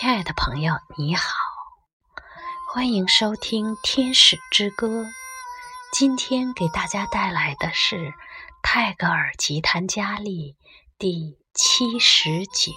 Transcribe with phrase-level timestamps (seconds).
[0.00, 1.34] 亲爱的朋友，你好，
[2.72, 5.02] 欢迎收听《天使之歌》。
[5.92, 8.14] 今天给大家带来的是
[8.62, 10.56] 泰戈尔吉檀迦利
[10.98, 12.72] 第七十九。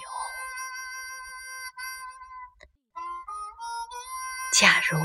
[4.60, 4.98] 假如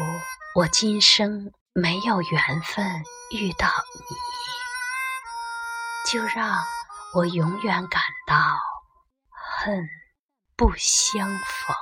[0.56, 3.02] 我今生没有缘分
[3.32, 3.70] 遇到
[4.10, 4.16] 你，
[6.12, 6.60] 就让
[7.14, 8.36] 我永远感到
[9.64, 9.99] 恨。
[10.60, 11.74] 不相逢，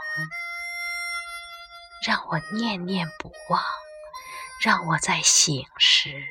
[2.05, 3.63] 让我念念不忘，
[4.62, 6.23] 让我在醒时、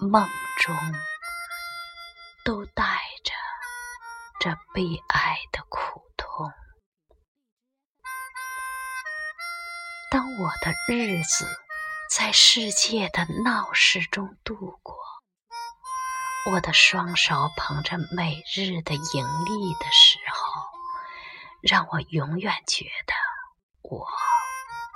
[0.00, 0.28] 梦
[0.58, 0.74] 中
[2.44, 2.82] 都带
[3.22, 3.32] 着
[4.40, 6.52] 这悲哀的苦痛。
[10.10, 11.46] 当我的日子
[12.10, 14.96] 在世界的闹市中度过，
[16.50, 20.37] 我的双手捧着每日的盈利的时候。
[21.60, 23.14] 让我永远觉得
[23.82, 24.06] 我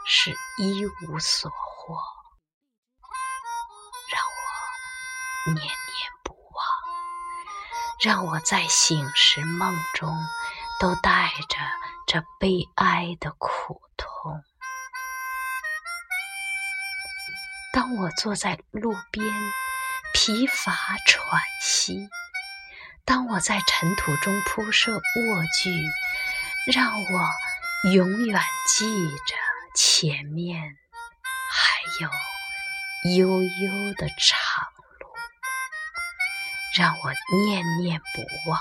[0.06, 1.98] 是一无所获，
[4.08, 5.72] 让我念念
[6.22, 6.64] 不忘，
[8.00, 10.16] 让我在醒时梦中
[10.78, 11.58] 都带着
[12.06, 14.40] 这悲哀的苦痛。
[17.72, 19.26] 当我坐在路边
[20.14, 20.72] 疲乏
[21.08, 22.08] 喘息，
[23.04, 25.00] 当我在尘土中铺设卧
[25.60, 25.90] 具。
[26.64, 27.30] 让我
[27.92, 28.86] 永远记
[29.26, 29.34] 着
[29.74, 30.62] 前面
[31.50, 32.08] 还有
[33.16, 34.38] 悠悠的长
[35.00, 35.08] 路，
[36.78, 37.12] 让我
[37.44, 38.60] 念念不忘，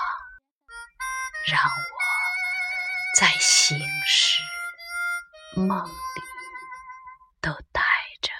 [1.46, 1.70] 让我
[3.20, 4.42] 在醒时
[5.54, 5.92] 梦里
[7.40, 7.82] 都带
[8.20, 8.32] 着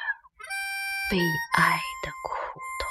[1.08, 1.18] 悲
[1.56, 2.90] 哀的苦痛。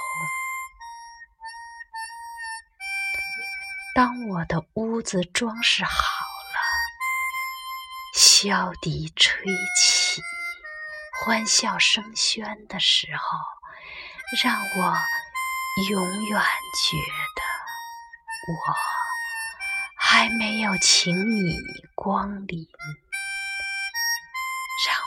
[3.94, 6.21] 当我的屋子装饰好。
[8.44, 9.46] 箫笛吹
[9.78, 10.20] 起，
[11.20, 13.38] 欢笑声喧的时候，
[14.44, 14.98] 让我
[15.92, 16.98] 永远觉
[17.36, 17.44] 得
[18.52, 18.76] 我
[19.96, 21.56] 还没有请你
[21.94, 22.68] 光临，
[24.88, 24.98] 让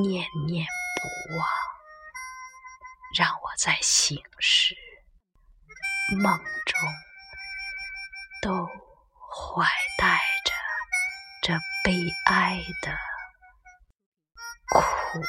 [0.00, 1.48] 我念念不忘，
[3.16, 4.76] 让我在醒时、
[6.20, 6.80] 梦中
[8.42, 9.64] 都怀
[9.96, 10.23] 带。
[11.46, 11.52] 这
[11.84, 12.90] 悲哀的
[14.70, 15.20] 苦。